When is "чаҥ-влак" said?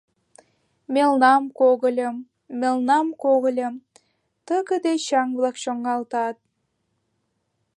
5.05-5.55